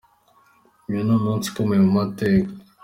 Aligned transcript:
Uyu 0.87 1.01
ni 1.05 1.13
umunsi 1.17 1.45
ukomeye 1.47 1.81
mu 1.85 1.91
mateka. 1.99 2.49